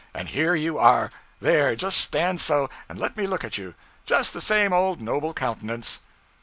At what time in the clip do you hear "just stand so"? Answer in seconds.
1.75-2.71